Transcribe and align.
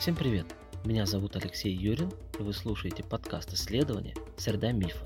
Всем 0.00 0.16
привет! 0.16 0.46
Меня 0.82 1.04
зовут 1.04 1.36
Алексей 1.36 1.74
Юрин, 1.74 2.10
и 2.38 2.42
вы 2.42 2.54
слушаете 2.54 3.04
подкаст 3.04 3.52
исследования 3.52 4.14
«Среда 4.38 4.72
мифа». 4.72 5.04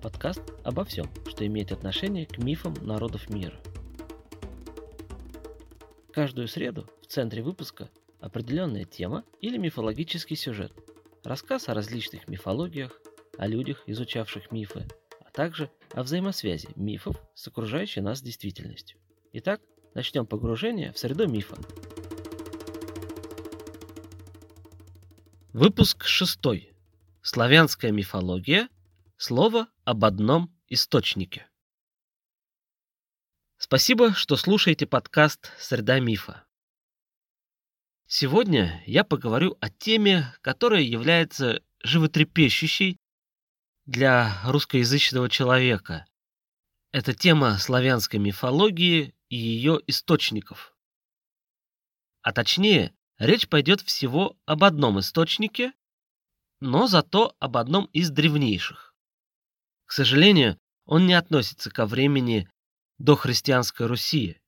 Подкаст 0.00 0.40
обо 0.64 0.86
всем, 0.86 1.10
что 1.28 1.46
имеет 1.46 1.72
отношение 1.72 2.24
к 2.24 2.38
мифам 2.38 2.72
народов 2.80 3.28
мира. 3.28 3.60
Каждую 6.10 6.48
среду 6.48 6.88
в 7.02 7.06
центре 7.06 7.42
выпуска 7.42 7.90
определенная 8.18 8.86
тема 8.86 9.24
или 9.42 9.58
мифологический 9.58 10.36
сюжет, 10.36 10.72
рассказ 11.22 11.68
о 11.68 11.74
различных 11.74 12.28
мифологиях, 12.28 12.98
о 13.36 13.46
людях, 13.46 13.82
изучавших 13.84 14.50
мифы, 14.50 14.88
а 15.20 15.30
также 15.32 15.70
о 15.92 16.02
взаимосвязи 16.02 16.70
мифов 16.76 17.20
с 17.34 17.46
окружающей 17.46 18.00
нас 18.00 18.22
действительностью. 18.22 18.98
Итак, 19.34 19.60
начнем 19.92 20.24
погружение 20.24 20.94
в 20.94 20.98
среду 20.98 21.28
мифа– 21.28 21.58
Выпуск 25.54 26.04
шестой. 26.04 26.74
Славянская 27.22 27.90
мифология. 27.90 28.68
Слово 29.16 29.66
об 29.84 30.04
одном 30.04 30.54
источнике. 30.68 31.48
Спасибо, 33.56 34.12
что 34.12 34.36
слушаете 34.36 34.86
подкаст 34.86 35.50
«Среда 35.58 36.00
мифа». 36.00 36.46
Сегодня 38.06 38.82
я 38.84 39.04
поговорю 39.04 39.56
о 39.62 39.70
теме, 39.70 40.34
которая 40.42 40.82
является 40.82 41.62
животрепещущей 41.82 42.98
для 43.86 44.42
русскоязычного 44.44 45.30
человека. 45.30 46.04
Это 46.92 47.14
тема 47.14 47.56
славянской 47.56 48.20
мифологии 48.20 49.14
и 49.30 49.36
ее 49.36 49.80
источников. 49.86 50.76
А 52.20 52.34
точнее, 52.34 52.94
Речь 53.18 53.48
пойдет 53.48 53.80
всего 53.80 54.36
об 54.46 54.62
одном 54.62 55.00
источнике, 55.00 55.72
но 56.60 56.86
зато 56.86 57.34
об 57.40 57.56
одном 57.56 57.86
из 57.86 58.10
древнейших. 58.10 58.94
К 59.86 59.92
сожалению, 59.92 60.58
он 60.86 61.06
не 61.06 61.14
относится 61.14 61.70
ко 61.70 61.86
времени 61.86 62.48
до 62.98 63.16
христианской 63.16 63.86
Руси. 63.86 64.38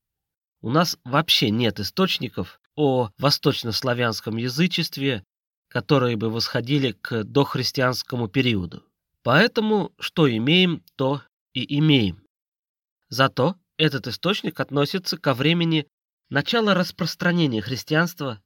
У 0.60 0.70
нас 0.70 0.98
вообще 1.04 1.50
нет 1.50 1.80
источников 1.80 2.60
о 2.76 3.10
восточнославянском 3.18 4.36
язычестве, 4.36 5.24
которые 5.68 6.16
бы 6.16 6.30
восходили 6.30 6.92
к 6.92 7.24
дохристианскому 7.24 8.28
периоду. 8.28 8.84
Поэтому 9.22 9.92
что 9.98 10.30
имеем, 10.30 10.84
то 10.96 11.22
и 11.52 11.78
имеем. 11.78 12.24
Зато 13.08 13.56
этот 13.76 14.06
источник 14.06 14.60
относится 14.60 15.18
ко 15.18 15.34
времени 15.34 15.86
начала 16.28 16.74
распространения 16.74 17.60
христианства 17.60 18.40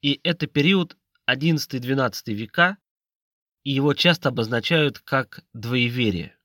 и 0.00 0.20
это 0.22 0.46
период 0.46 0.96
11-12 1.28 2.32
века, 2.32 2.78
и 3.64 3.72
его 3.72 3.94
часто 3.94 4.28
обозначают 4.28 5.00
как 5.00 5.40
двоеверие. 5.52 6.36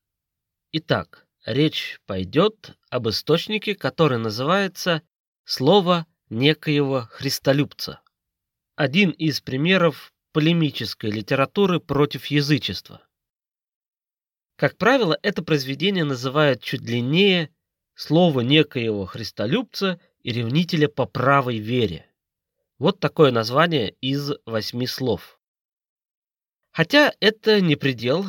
Итак, 0.72 1.28
речь 1.46 2.00
пойдет 2.06 2.78
об 2.90 3.10
источнике, 3.10 3.76
который 3.76 4.18
называется 4.18 5.04
«Слово 5.44 6.08
некоего 6.30 7.08
христолюбца». 7.12 8.02
Один 8.76 9.12
из 9.12 9.42
примеров 9.42 10.14
полемической 10.32 11.12
литературы 11.12 11.80
против 11.80 12.28
язычества. 12.28 13.06
Как 14.56 14.78
правило, 14.78 15.18
это 15.22 15.44
произведение 15.44 16.06
называют 16.06 16.64
чуть 16.64 16.82
длиннее 16.82 17.54
«Слово 17.96 18.42
некоего 18.42 19.06
христолюбца 19.06 20.00
и 20.22 20.32
ревнителя 20.32 20.88
по 20.88 21.06
правой 21.06 21.58
вере». 21.58 22.11
Вот 22.82 23.00
такое 23.00 23.30
название 23.30 23.92
из 24.02 24.32
восьми 24.44 24.88
слов. 24.88 25.40
Хотя 26.72 27.14
это 27.20 27.62
не 27.62 27.76
предел, 27.76 28.26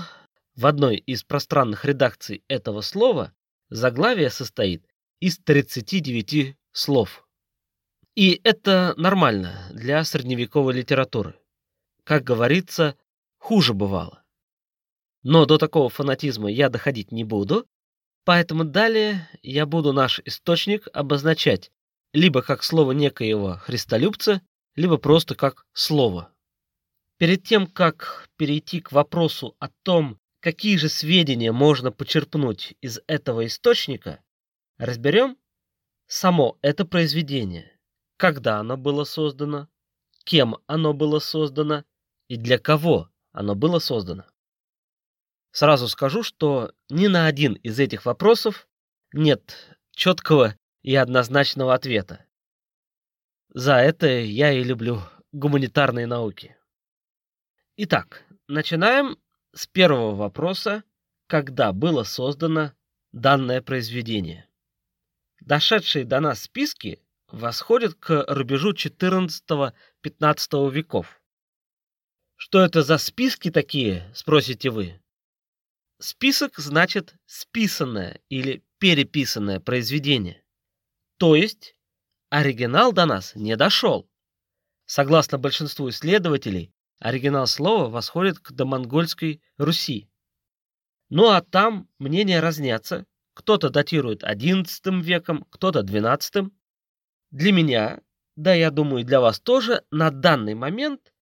в 0.54 0.66
одной 0.66 0.96
из 0.98 1.24
пространных 1.24 1.86
редакций 1.86 2.44
этого 2.48 2.82
слова 2.82 3.32
заглавие 3.70 4.28
состоит 4.28 4.84
из 5.20 5.38
39 5.38 6.54
слов. 6.70 7.26
И 8.14 8.42
это 8.44 8.92
нормально 8.98 9.70
для 9.72 10.04
средневековой 10.04 10.74
литературы. 10.74 11.34
Как 12.04 12.22
говорится, 12.22 12.98
хуже 13.38 13.72
бывало. 13.72 14.22
Но 15.22 15.46
до 15.46 15.56
такого 15.56 15.88
фанатизма 15.88 16.50
я 16.50 16.68
доходить 16.68 17.10
не 17.10 17.24
буду, 17.24 17.66
поэтому 18.24 18.64
далее 18.64 19.30
я 19.40 19.64
буду 19.64 19.94
наш 19.94 20.20
источник 20.26 20.88
обозначать 20.92 21.72
либо 22.12 22.42
как 22.42 22.62
слово 22.62 22.92
некоего 22.92 23.56
христолюбца, 23.56 24.42
либо 24.74 24.96
просто 24.98 25.34
как 25.34 25.66
слово. 25.72 26.32
Перед 27.18 27.44
тем, 27.44 27.66
как 27.66 28.28
перейти 28.36 28.80
к 28.80 28.92
вопросу 28.92 29.56
о 29.58 29.68
том, 29.82 30.18
какие 30.40 30.76
же 30.76 30.88
сведения 30.88 31.52
можно 31.52 31.92
почерпнуть 31.92 32.74
из 32.80 33.00
этого 33.06 33.46
источника, 33.46 34.22
разберем 34.78 35.38
само 36.06 36.58
это 36.62 36.84
произведение, 36.84 37.78
когда 38.16 38.58
оно 38.58 38.76
было 38.76 39.04
создано, 39.04 39.68
кем 40.24 40.56
оно 40.66 40.92
было 40.94 41.18
создано 41.18 41.84
и 42.28 42.36
для 42.36 42.58
кого 42.58 43.08
оно 43.32 43.54
было 43.54 43.78
создано. 43.78 44.24
Сразу 45.52 45.86
скажу, 45.86 46.22
что 46.22 46.72
ни 46.88 47.06
на 47.06 47.26
один 47.26 47.54
из 47.54 47.78
этих 47.78 48.06
вопросов 48.06 48.68
нет 49.12 49.76
четкого 49.92 50.56
и 50.82 50.94
однозначного 50.94 51.74
ответа. 51.74 52.26
За 53.54 53.76
это 53.76 54.06
я 54.06 54.52
и 54.52 54.62
люблю 54.62 55.02
гуманитарные 55.32 56.06
науки. 56.06 56.56
Итак, 57.76 58.24
начинаем 58.48 59.18
с 59.54 59.66
первого 59.66 60.14
вопроса, 60.14 60.84
когда 61.26 61.72
было 61.72 62.02
создано 62.02 62.72
данное 63.12 63.62
произведение. 63.62 64.48
Дошедшие 65.40 66.04
до 66.04 66.20
нас 66.20 66.42
списки 66.42 67.02
восходят 67.28 67.94
к 67.94 68.24
рубежу 68.28 68.72
14-15 68.72 69.72
веков. 70.70 71.20
Что 72.36 72.60
это 72.60 72.82
за 72.82 72.98
списки 72.98 73.50
такие, 73.50 74.10
спросите 74.14 74.70
вы? 74.70 75.00
Список 75.98 76.58
значит 76.58 77.14
списанное 77.26 78.20
или 78.28 78.64
переписанное 78.78 79.60
произведение. 79.60 80.41
То 81.22 81.36
есть 81.36 81.76
оригинал 82.30 82.92
до 82.92 83.06
нас 83.06 83.36
не 83.36 83.54
дошел. 83.54 84.10
Согласно 84.86 85.38
большинству 85.38 85.88
исследователей, 85.88 86.74
оригинал 86.98 87.46
слова 87.46 87.88
восходит 87.88 88.40
к 88.40 88.50
домонгольской 88.50 89.40
Руси. 89.56 90.10
Ну 91.10 91.28
а 91.28 91.40
там 91.40 91.88
мнения 92.00 92.40
разнятся. 92.40 93.06
Кто-то 93.34 93.70
датирует 93.70 94.24
XI 94.24 95.00
веком, 95.00 95.46
кто-то 95.48 95.82
XII. 95.82 96.50
Для 97.30 97.52
меня, 97.52 98.00
да 98.34 98.52
я 98.54 98.72
думаю 98.72 99.04
для 99.04 99.20
вас 99.20 99.38
тоже, 99.38 99.84
на 99.92 100.10
данный 100.10 100.54
момент 100.54 101.14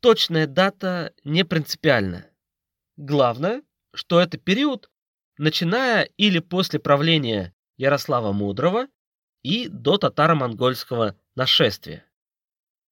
точная 0.00 0.46
дата 0.46 1.12
не 1.24 1.44
принципиальна. 1.44 2.24
Главное, 2.96 3.62
что 3.92 4.18
это 4.18 4.38
период, 4.38 4.90
начиная 5.36 6.04
или 6.16 6.38
после 6.38 6.80
правления 6.80 7.54
Ярослава 7.76 8.32
Мудрого 8.32 8.88
и 9.42 9.68
до 9.68 9.98
татаро-монгольского 9.98 11.16
нашествия. 11.34 12.04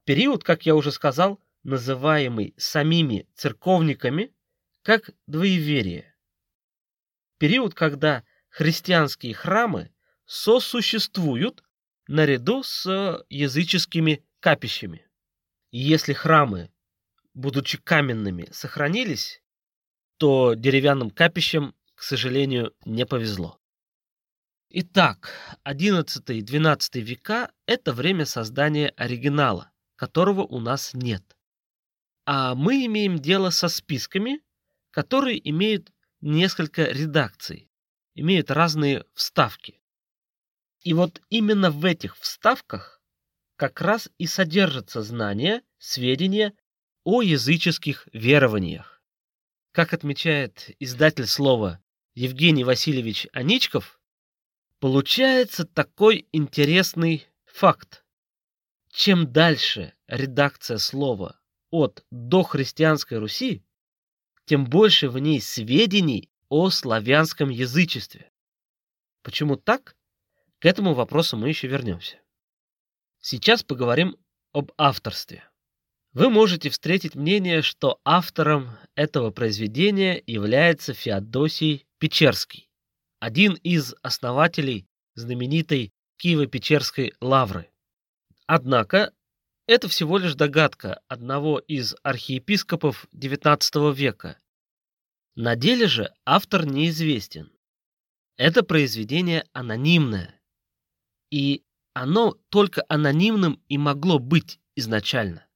Период, 0.05 0.45
как 0.45 0.67
я 0.67 0.75
уже 0.75 0.93
сказал, 0.93 1.41
называемый 1.63 2.55
самими 2.57 3.29
церковниками 3.35 4.33
как 4.83 5.11
двоеверие. 5.27 6.15
Период, 7.39 7.75
когда 7.75 8.25
христианские 8.49 9.35
храмы 9.35 9.93
сосуществуют 10.25 11.63
наряду 12.07 12.63
с 12.63 13.25
языческими 13.29 14.25
капищами. 14.41 15.07
И 15.71 15.79
если 15.79 16.13
храмы, 16.13 16.73
будучи 17.35 17.79
каменными, 17.79 18.49
сохранились, 18.51 19.43
то 20.17 20.55
деревянным 20.55 21.11
капищам, 21.11 21.75
к 21.95 22.03
сожалению, 22.03 22.75
не 22.85 23.07
повезло. 23.07 23.60
Итак, 24.73 25.33
XI-XII 25.65 27.01
века– 27.01 27.51
это 27.67 27.93
время 27.93 28.25
создания 28.25 28.91
оригинала, 28.91 29.73
которого 29.97 30.43
у 30.43 30.61
нас 30.61 30.95
нет. 30.95 31.37
А 32.25 32.55
мы 32.55 32.87
имеем 32.87 33.19
дело 33.19 33.51
со 33.51 33.67
списками, 33.67 34.41
которые 34.93 35.41
имеют 35.51 35.91
несколько 36.21 36.85
редакций, 36.85 37.69
имеют 38.15 38.53
разные 38.53 39.05
вставки. 39.13 39.83
И 40.85 40.93
вот 40.93 41.21
именно 41.31 41.73
в 41.73 41.85
этих 41.85 42.17
вставках 42.17 43.03
как 43.57 43.81
раз 43.81 44.09
и 44.19 44.29
содержатся 44.29 45.03
знания, 45.03 45.65
сведения 45.79 46.55
о 47.03 47.23
языческих 47.23 48.09
верованиях. 48.13 49.03
Как 49.73 49.95
отмечает 49.95 50.71
издатель 50.79 51.27
слова 51.27 51.83
Евгений 52.15 52.63
Васильевич 52.63 53.27
Аничков– 53.33 53.97
Получается 54.81 55.67
такой 55.67 56.27
интересный 56.33 57.27
факт. 57.45 58.03
чем 58.91 59.31
дальше 59.31 59.93
редакция 60.09 60.79
слова 60.79 61.39
от 61.71 62.05
дохристианской 62.11 63.19
Руси, 63.19 63.63
тем 64.47 64.65
больше 64.65 65.11
в 65.11 65.19
ней 65.19 65.41
сведений 65.43 66.31
о 66.49 66.71
славянском 66.71 67.51
язычестве. 67.51 68.33
Почему 69.23 69.57
так? 69.57 69.97
К 70.61 70.65
этому 70.65 70.95
вопросу 70.95 71.37
мы 71.37 71.49
еще 71.49 71.69
вернемся. 71.69 72.19
Сейчас 73.21 73.63
поговорим 73.63 74.17
об 74.53 74.73
авторстве. 74.79 75.45
Вы 76.15 76.31
можете 76.31 76.71
встретить 76.71 77.15
мнение, 77.15 77.61
что 77.61 78.01
автором 78.03 78.79
этого 78.95 79.31
произведения 79.31 80.23
является 80.27 80.95
Феодосий 80.95 81.87
Печерский, 81.99 82.70
один 83.21 83.55
из 83.55 83.95
основателей 84.03 84.89
знаменитой 85.15 85.93
Киево-Печерской 86.21 87.13
лавры. 87.21 87.71
Однако 88.47 89.13
это 89.67 89.89
всего 89.89 90.19
лишь 90.19 90.35
догадка 90.35 91.01
одного 91.07 91.61
из 91.61 91.95
архиепископов 92.03 93.07
XIX 93.15 93.95
века. 93.95 94.39
На 95.37 95.55
деле 95.55 95.87
же 95.87 96.13
автор 96.25 96.67
неизвестен. 96.67 97.53
Это 98.37 98.65
произведение 98.65 99.47
анонимное, 99.53 100.41
и 101.31 101.63
оно 101.93 102.33
только 102.49 102.85
анонимным 102.89 103.63
и 103.69 103.79
могло 103.79 104.19
быть 104.19 104.59
изначально 104.75 105.47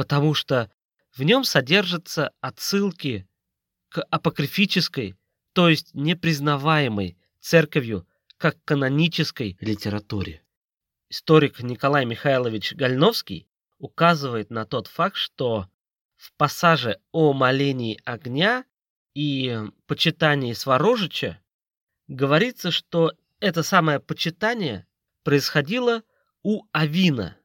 потому 0.00 0.32
что 0.32 0.72
в 1.12 1.22
нем 1.24 1.44
содержатся 1.44 2.32
отсылки 2.40 3.28
к 3.90 4.02
апокрифической, 4.04 5.14
то 5.52 5.68
есть 5.68 5.94
непризнаваемой 5.94 7.18
церковью 7.40 8.06
как 8.36 8.62
канонической 8.64 9.56
литературе. 9.60 10.42
Историк 11.08 11.62
Николай 11.62 12.04
Михайлович 12.04 12.72
Гальновский 12.74 13.48
указывает 13.78 14.50
на 14.50 14.64
тот 14.64 14.86
факт, 14.86 15.16
что 15.16 15.68
в 16.16 16.32
пассаже 16.34 17.00
о 17.12 17.32
молении 17.32 18.00
огня 18.04 18.64
и 19.14 19.58
почитании 19.86 20.52
Сворожича 20.52 21.40
говорится, 22.06 22.70
что 22.70 23.12
это 23.40 23.62
самое 23.62 24.00
почитание 24.00 24.86
происходило 25.22 26.02
у 26.42 26.64
Авина, 26.72 27.36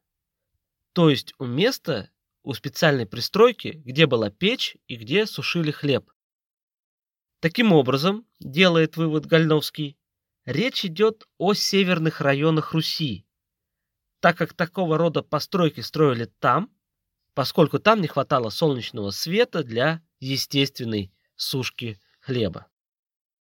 то 0.93 1.09
есть 1.09 1.33
у 1.39 1.45
места, 1.45 2.09
у 2.43 2.53
специальной 2.53 3.05
пристройки, 3.05 3.81
где 3.83 4.05
была 4.05 4.29
печь 4.29 4.77
и 4.87 4.95
где 4.95 5.25
сушили 5.25 5.71
хлеб. 5.71 6.11
Таким 7.39 7.73
образом, 7.73 8.25
делает 8.39 8.97
вывод 8.97 9.25
Гальновский, 9.25 9.97
речь 10.45 10.85
идет 10.85 11.27
о 11.37 11.53
северных 11.53 12.21
районах 12.21 12.73
Руси, 12.73 13.25
так 14.19 14.37
как 14.37 14.53
такого 14.53 14.97
рода 14.97 15.21
постройки 15.21 15.81
строили 15.81 16.25
там, 16.39 16.71
поскольку 17.33 17.79
там 17.79 18.01
не 18.01 18.07
хватало 18.07 18.49
солнечного 18.49 19.11
света 19.11 19.63
для 19.63 20.01
естественной 20.19 21.13
сушки 21.35 21.99
хлеба. 22.21 22.67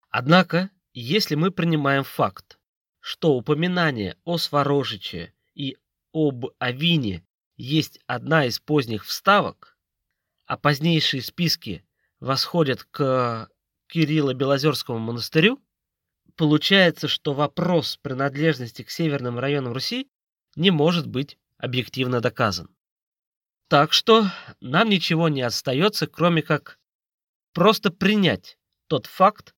Однако, 0.09 0.69
если 0.93 1.35
мы 1.35 1.51
принимаем 1.51 2.03
факт, 2.03 2.59
что 2.99 3.33
упоминание 3.33 4.17
о 4.23 4.37
Сворожиче 4.37 5.33
и 5.53 5.77
об 6.13 6.45
Авине 6.59 7.25
есть 7.55 7.99
одна 8.07 8.45
из 8.45 8.59
поздних 8.59 9.05
вставок, 9.05 9.77
а 10.45 10.57
позднейшие 10.57 11.21
списки 11.21 11.85
восходят 12.19 12.83
к 12.83 13.49
Кирилло-Белозерскому 13.93 14.97
монастырю, 14.97 15.61
получается, 16.35 17.07
что 17.07 17.33
вопрос 17.33 17.97
принадлежности 18.01 18.81
к 18.81 18.89
северным 18.89 19.37
районам 19.37 19.73
Руси 19.73 20.09
не 20.55 20.71
может 20.71 21.05
быть 21.05 21.37
объективно 21.57 22.19
доказан. 22.19 22.75
Так 23.67 23.93
что 23.93 24.25
нам 24.61 24.89
ничего 24.89 25.29
не 25.29 25.41
остается, 25.43 26.07
кроме 26.07 26.41
как 26.41 26.79
просто 27.53 27.91
принять 27.91 28.57
тот 28.87 29.05
факт, 29.05 29.53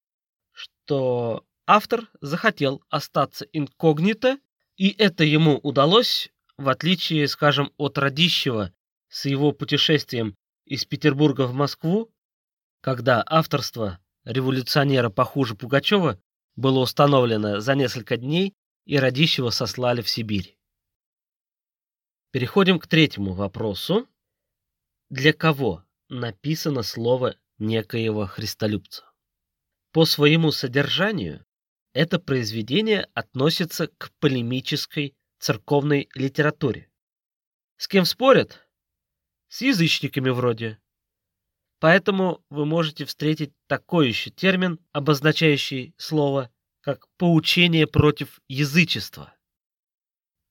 что 0.52 1.46
автор 1.66 2.08
захотел 2.20 2.84
остаться 2.90 3.46
инкогнито, 3.54 4.38
и 4.76 4.90
это 4.90 5.24
ему 5.24 5.58
удалось 5.58 6.30
в 6.58 6.70
отличие, 6.70 7.28
скажем, 7.28 7.72
от 7.78 7.98
Радищева 7.98 8.74
с 9.10 9.26
его 9.26 9.52
путешествием 9.52 10.36
из 10.66 10.86
Петербурга 10.86 11.48
в 11.48 11.54
Москву, 11.54 12.12
когда 12.82 13.24
авторство 13.26 14.00
революционера 14.25 15.10
похуже 15.10 15.56
Пугачева 15.56 16.19
было 16.56 16.80
установлено 16.80 17.60
за 17.60 17.75
несколько 17.75 18.18
дней 18.18 18.54
и 18.86 18.98
Радищева 18.98 19.50
сослали 19.50 20.01
в 20.01 20.10
Сибирь. 20.10 20.57
Переходим 22.31 22.80
к 22.80 22.88
третьему 22.88 23.33
вопросу. 23.33 24.07
Для 25.10 25.33
кого 25.33 25.86
написано 26.10 26.83
слово 26.83 27.36
некоего 27.57 28.25
христолюбца? 28.25 29.10
По 29.92 30.06
своему 30.06 30.51
содержанию 30.51 31.45
это 31.94 32.19
произведение 32.19 33.07
относится 33.13 33.88
к 33.88 34.12
полемической 34.19 35.16
церковной 35.39 36.10
литературе. 36.13 36.92
С 37.77 37.88
кем 37.88 38.04
спорят? 38.04 38.68
С 39.48 39.62
язычниками 39.62 40.30
вроде. 40.30 40.77
Поэтому 41.80 42.44
вы 42.50 42.66
можете 42.66 43.06
встретить 43.06 43.54
такой 43.68 44.07
еще 44.07 44.30
термин, 44.30 44.80
обозначающий 44.92 45.94
слово, 45.98 46.51
как 46.81 47.07
поучение 47.18 47.88
против 47.88 48.39
язычества. 48.48 49.33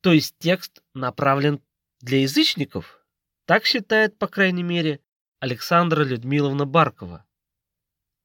То 0.01 0.13
есть 0.13 0.37
текст 0.39 0.83
направлен 0.93 1.63
для 2.01 2.21
язычников? 2.21 3.01
Так 3.47 3.65
считает, 3.65 4.19
по 4.19 4.27
крайней 4.27 4.63
мере, 4.63 5.01
Александра 5.41 6.03
Людмиловна 6.05 6.67
Баркова. 6.67 7.25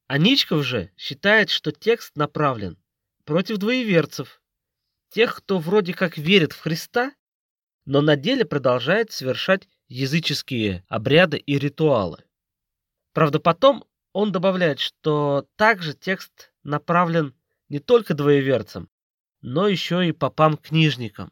Аничков 0.06 0.64
же 0.64 0.90
считает, 0.96 1.50
что 1.50 1.72
текст 1.72 2.16
направлен 2.16 2.78
против 3.24 3.58
двоеверцев, 3.58 4.42
тех, 5.10 5.36
кто 5.36 5.58
вроде 5.58 5.94
как 5.94 6.18
верит 6.18 6.52
в 6.52 6.60
Христа, 6.60 7.14
но 7.84 8.00
на 8.00 8.16
деле 8.16 8.44
продолжает 8.44 9.12
совершать 9.12 9.68
языческие 9.88 10.84
обряды 10.88 11.36
и 11.36 11.58
ритуалы. 11.58 12.24
Правда, 13.20 13.38
потом 13.38 13.84
он 14.14 14.32
добавляет, 14.32 14.78
что 14.78 15.46
также 15.56 15.92
текст 15.92 16.54
направлен 16.62 17.34
не 17.68 17.78
только 17.78 18.14
двоеверцам, 18.14 18.88
но 19.42 19.68
еще 19.68 20.08
и 20.08 20.12
попам-книжникам. 20.12 21.30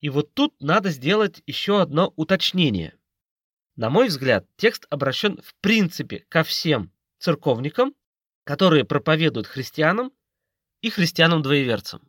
И 0.00 0.10
вот 0.10 0.34
тут 0.34 0.54
надо 0.60 0.90
сделать 0.90 1.42
еще 1.46 1.80
одно 1.80 2.12
уточнение. 2.16 2.94
На 3.76 3.88
мой 3.88 4.08
взгляд, 4.08 4.46
текст 4.56 4.84
обращен 4.90 5.40
в 5.40 5.54
принципе 5.62 6.26
ко 6.28 6.42
всем 6.42 6.92
церковникам, 7.20 7.94
которые 8.44 8.84
проповедуют 8.84 9.46
христианам 9.46 10.12
и 10.82 10.90
христианам-двоеверцам. 10.90 12.06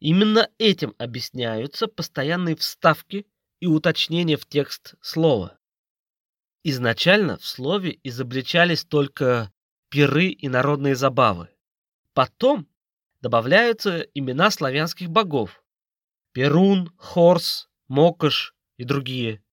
Именно 0.00 0.50
этим 0.58 0.96
объясняются 0.98 1.86
постоянные 1.86 2.56
вставки 2.56 3.28
и 3.60 3.68
уточнения 3.68 4.36
в 4.36 4.46
текст 4.46 4.96
слова. 5.00 5.60
Изначально 6.66 7.36
в 7.36 7.44
слове 7.44 7.98
изобличались 8.04 8.86
только 8.86 9.52
пиры 9.90 10.28
и 10.28 10.48
народные 10.48 10.96
забавы. 10.96 11.50
Потом 12.14 12.66
добавляются 13.20 14.00
имена 14.14 14.50
славянских 14.50 15.10
богов– 15.10 15.62
Перун, 16.32 16.90
Хорс, 16.96 17.68
Мокош 17.86 18.54
и 18.78 18.84
другие. 18.84 19.44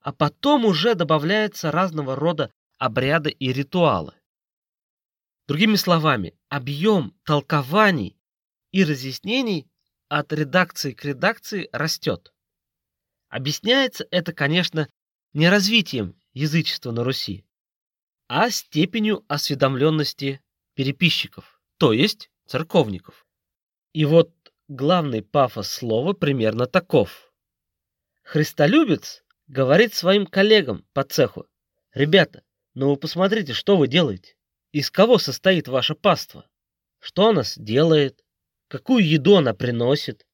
А 0.00 0.12
потом 0.12 0.64
уже 0.64 0.96
добавляются 0.96 1.70
разного 1.70 2.16
рода 2.16 2.50
обряды 2.78 3.30
и 3.30 3.52
ритуалы. 3.52 4.14
Другими 5.46 5.76
словами, 5.76 6.36
объем 6.48 7.14
толкований 7.24 8.18
и 8.72 8.82
разъяснений 8.84 9.70
от 10.08 10.32
редакции 10.32 10.94
к 10.94 11.04
редакции 11.04 11.68
растет. 11.70 12.34
Объясняется 13.28 14.04
это, 14.10 14.32
конечно, 14.32 14.88
не 15.32 15.48
развитием 15.48 16.19
язычества 16.32 16.90
на 16.92 17.04
Руси, 17.04 17.44
а 18.28 18.50
степенью 18.50 19.24
осведомленности 19.28 20.40
переписчиков, 20.74 21.60
то 21.78 21.92
есть 21.92 22.30
церковников. 22.46 23.26
И 23.92 24.04
вот 24.04 24.32
главный 24.68 25.22
пафос 25.22 25.68
слова 25.68 26.12
примерно 26.12 26.66
таков. 26.66 27.32
Христолюбец 28.22 29.24
говорит 29.48 29.94
своим 29.94 30.26
коллегам 30.26 30.86
по 30.92 31.02
цеху, 31.02 31.46
«Ребята, 31.92 32.44
ну 32.74 32.90
вы 32.90 32.96
посмотрите, 32.96 33.52
что 33.52 33.76
вы 33.76 33.88
делаете. 33.88 34.36
Из 34.72 34.90
кого 34.90 35.18
состоит 35.18 35.66
ваше 35.66 35.96
паство? 35.96 36.48
Что 37.00 37.30
она 37.30 37.42
делает? 37.56 38.24
Какую 38.68 39.04
еду 39.04 39.36
она 39.36 39.54
приносит? 39.54 40.26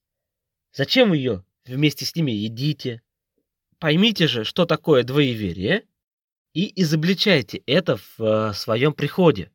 Зачем 0.71 1.13
ее 1.13 1.43
вместе 1.65 2.05
с 2.05 2.15
ними 2.15 2.31
едите? 2.31 3.01
Поймите 3.79 4.27
же, 4.27 4.43
что 4.43 4.65
такое 4.65 5.03
двоеверие, 5.03 5.87
и 6.53 6.81
изобличайте 6.81 7.59
это 7.67 7.97
в 7.97 8.19
э, 8.19 8.53
своем 8.53 8.93
приходе. 8.93 9.51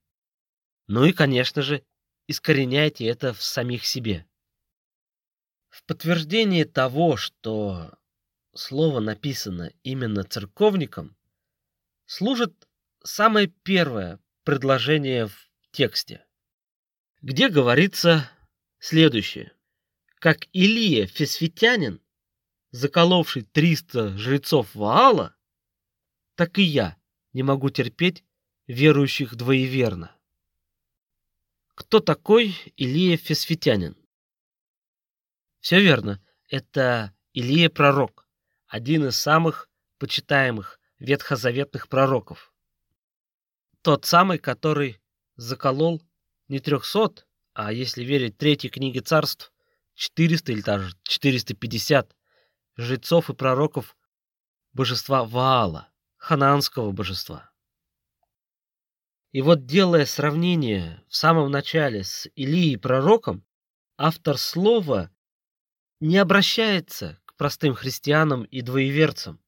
Ну 0.87 1.05
и, 1.05 1.13
конечно 1.13 1.63
же, 1.63 1.85
искореняйте 2.29 3.07
это 3.07 3.33
в 3.33 3.43
самих 3.43 3.85
себе. 3.85 4.27
В 5.69 5.85
подтверждение 5.85 6.65
того, 6.65 7.17
что 7.17 7.93
слово 8.55 9.01
написано 9.01 9.73
именно 9.83 10.23
церковником, 10.23 11.17
служит 12.07 12.69
самое 13.03 13.49
первое 13.49 14.21
предложение 14.45 15.27
в 15.27 15.51
тексте, 15.73 16.25
где 17.21 17.49
говорится 17.49 18.31
следующее. 18.79 19.53
Как 20.21 20.47
Илия 20.53 21.07
Фесфитянин, 21.07 22.01
заколовший 22.73 23.43
300 23.43 24.19
жрецов 24.19 24.75
Ваала, 24.75 25.37
так 26.35 26.59
и 26.59 26.63
я 26.63 26.97
не 27.33 27.43
могу 27.43 27.71
терпеть 27.71 28.25
верующих 28.67 29.37
двоеверно. 29.37 30.17
Кто 31.75 32.01
такой 32.01 32.57
Илия 32.77 33.17
Фесфитянин? 33.17 33.97
Все 35.61 35.81
верно, 35.81 36.21
это 36.49 37.15
Илия 37.33 37.71
пророк, 37.71 38.27
один 38.67 39.07
из 39.07 39.17
самых 39.17 39.69
почитаемых 39.99 40.81
ветхозаветных 40.99 41.89
пророков. 41.89 42.53
Тот 43.83 44.05
самый, 44.07 44.39
который 44.39 45.01
заколол 45.37 46.03
не 46.49 46.59
300, 46.59 47.25
а 47.53 47.73
если 47.73 48.03
верить 48.05 48.39
третьей 48.39 48.71
книге 48.71 49.01
царств, 49.01 49.53
400 49.95 50.53
или 50.53 50.63
даже 50.63 50.95
450 51.03 52.17
жрецов 52.77 53.31
и 53.31 53.35
пророков 53.35 53.97
божества 54.73 55.25
Ваала, 55.25 55.89
ханаанского 56.17 56.93
божества. 56.93 57.51
И 59.33 59.41
вот 59.41 59.65
делая 59.65 60.05
сравнение 60.05 61.03
в 61.09 61.17
самом 61.17 61.51
начале 61.51 62.05
с 62.05 62.29
Илией 62.35 62.79
пророком, 62.79 63.45
автор 63.97 64.37
слова 64.37 65.11
не 66.01 66.19
обращается 66.19 67.21
к 67.25 67.35
простым 67.37 67.75
христианам 67.75 68.45
и 68.45 68.61
двоеверцам, 68.61 69.43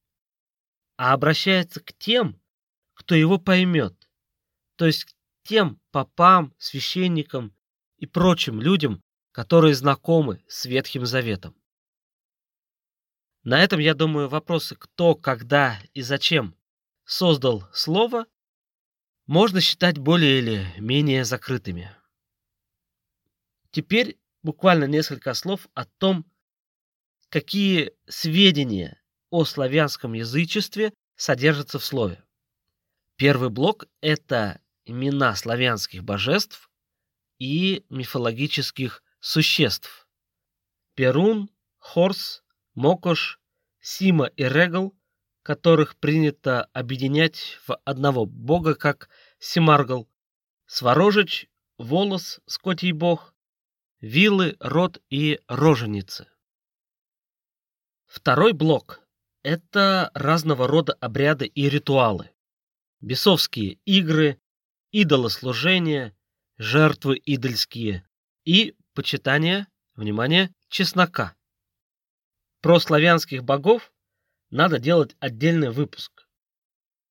а 0.96 1.12
обращается 1.12 1.80
к 1.80 1.92
тем, 1.92 2.40
кто 2.94 3.14
его 3.14 3.38
поймет, 3.38 4.08
то 4.76 4.86
есть 4.86 5.04
к 5.04 5.12
тем 5.42 5.80
попам, 5.90 6.54
священникам 6.58 7.54
и 7.98 8.06
прочим 8.06 8.60
людям, 8.60 9.02
которые 9.32 9.74
знакомы 9.74 10.42
с 10.48 10.64
Ветхим 10.64 11.04
Заветом. 11.04 11.54
На 13.44 13.62
этом, 13.62 13.78
я 13.78 13.94
думаю, 13.94 14.28
вопросы 14.28 14.74
кто, 14.74 15.14
когда 15.14 15.78
и 15.92 16.00
зачем 16.00 16.56
создал 17.04 17.68
слово 17.74 18.26
можно 19.26 19.60
считать 19.60 19.98
более 19.98 20.38
или 20.38 20.66
менее 20.78 21.24
закрытыми. 21.26 21.94
Теперь 23.70 24.18
буквально 24.42 24.84
несколько 24.84 25.34
слов 25.34 25.68
о 25.74 25.84
том, 25.84 26.24
какие 27.28 27.92
сведения 28.06 29.02
о 29.28 29.44
славянском 29.44 30.14
язычестве 30.14 30.94
содержатся 31.16 31.78
в 31.78 31.84
слове. 31.84 32.24
Первый 33.16 33.50
блок— 33.50 33.86
это 34.00 34.60
имена 34.86 35.34
славянских 35.36 36.02
божеств 36.02 36.70
и 37.38 37.84
мифологических 37.90 39.02
существ. 39.20 40.08
Перун, 40.94 41.50
Хорс, 41.78 42.43
Мокош, 42.74 43.40
Сима 43.80 44.26
и 44.26 44.44
Регал 44.44 44.94
которых 45.44 45.96
принято 45.96 46.64
объединять 46.72 47.58
в 47.66 47.76
одного 47.84 48.24
бога, 48.24 48.74
как 48.74 49.10
Семаргл, 49.38 50.08
Сворожич, 50.66 51.48
Волос, 51.76 52.40
Скотий 52.46 52.92
бог, 52.92 53.34
Вилы, 54.00 54.56
Род 54.58 55.02
и 55.10 55.38
Роженицы. 55.46 56.26
Второй 58.06 58.54
блок– 58.54 59.02
это 59.42 60.10
разного 60.14 60.66
рода 60.66 60.94
обряды 60.94 61.44
и 61.44 61.68
ритуалы. 61.68 62.30
Бесовские 63.00 63.78
игры, 63.84 64.40
идолослужения, 64.92 66.16
жертвы 66.56 67.20
идольские 67.22 68.08
и 68.46 68.74
почитание, 68.94 69.66
внимание, 69.94 70.54
чеснока. 70.68 71.36
Про 72.64 72.80
славянских 72.80 73.44
богов 73.44 73.92
надо 74.48 74.78
делать 74.78 75.16
отдельный 75.20 75.68
выпуск. 75.68 76.26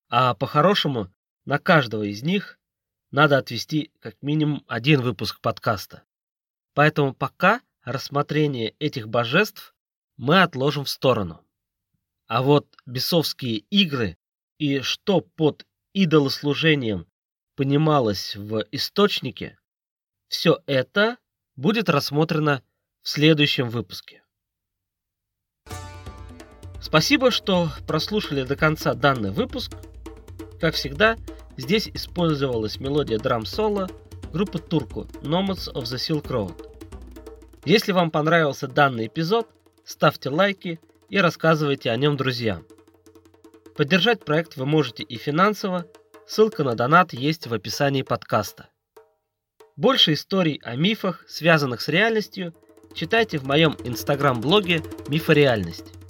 А 0.10 0.33
по-хорошему, 0.33 1.13
на 1.45 1.60
каждого 1.60 2.01
из 2.01 2.24
них 2.24 2.57
надо 3.12 3.38
отвести 3.38 3.91
как 4.00 4.19
минимум 4.24 4.63
один 4.67 5.01
выпуск 5.01 5.41
подкаста. 5.41 6.05
Поэтому 6.74 7.13
пока 7.13 7.62
рассмотрение 7.83 8.72
этих 8.79 9.07
божеств 9.07 9.75
мы 10.17 10.41
отложим 10.41 10.86
в 10.86 10.89
сторону. 10.89 11.45
А 12.25 12.41
вот 12.41 12.75
бесовские 12.88 13.57
игры 13.69 14.17
и 14.57 14.79
что 14.79 15.22
под 15.22 15.67
идолослужением 15.93 17.05
понималось 17.55 18.36
в 18.36 18.65
источнике, 18.72 19.60
все 20.29 20.63
это 20.65 21.19
будет 21.55 21.89
рассмотрено 21.89 22.63
в 23.03 23.10
следующем 23.10 23.69
выпуске. 23.69 24.23
Спасибо, 26.84 27.32
что 27.32 27.70
прослушали 27.88 28.44
до 28.44 28.58
конца 28.58 28.94
данный 28.94 29.32
выпуск. 29.32 29.72
Как 30.60 30.75
всегда, 30.75 31.16
здесь 31.56 31.90
использовалась 31.94 32.78
мелодия 32.78 33.18
драм-соло 33.18 33.90
группы 34.34 34.60
Турку 34.60 35.08
Nomads 35.22 35.74
of 35.74 35.84
the 35.84 35.96
Silk 35.96 36.28
Road. 36.28 36.54
Если 37.63 37.94
вам 37.94 38.12
понравился 38.12 38.68
данный 38.68 39.08
эпизод, 39.08 39.48
ставьте 39.86 40.30
лайки 40.30 40.82
и 41.08 41.20
рассказывайте 41.20 41.90
о 41.90 41.96
нем 41.96 42.18
друзьям. 42.18 42.66
Поддержать 43.78 44.25
проект 44.25 44.58
вы 44.58 44.66
можете 44.66 45.04
и 45.04 45.16
финансово, 45.16 45.86
ссылка 46.28 46.66
на 46.66 46.75
донат 46.75 47.13
есть 47.13 47.48
в 47.48 47.54
описании 47.54 48.02
подкаста. 48.02 48.68
Больше 49.78 50.13
историй 50.13 50.60
о 50.62 50.75
мифах, 50.75 51.24
связанных 51.30 51.80
с 51.80 51.88
реальностью, 51.88 52.54
читайте 52.94 53.38
в 53.38 53.46
моем 53.46 53.78
инстаграм-блоге 53.86 54.84
«Мифореальность». 55.08 56.02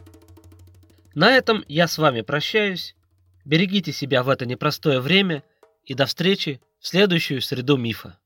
На 1.14 1.32
этом 1.32 1.64
я 1.68 1.88
с 1.88 1.98
вами 1.98 2.22
прощаюсь. 2.22 2.96
Берегите 3.46 3.92
себя 3.92 4.24
в 4.24 4.30
это 4.30 4.46
непростое 4.46 5.00
время 5.00 5.44
и 5.86 5.94
до 5.94 6.06
встречи 6.06 6.62
в 6.80 6.88
следующую 6.88 7.42
среду 7.42 7.78
мифа. 7.78 8.18